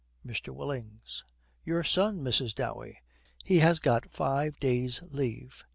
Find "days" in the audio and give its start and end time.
4.59-5.03